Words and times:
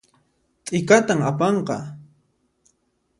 T'ikatan 0.65 1.19
apanqa 1.29 1.77